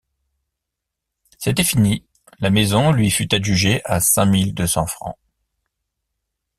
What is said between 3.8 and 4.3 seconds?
à cinq